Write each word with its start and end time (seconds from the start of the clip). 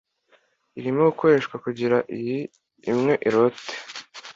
Irimo 0.77 1.01
gukoreshwa 1.09 1.55
kugirango 1.65 2.05
iyi 2.17 2.39
imwe 2.91 3.13
irote 3.27 3.73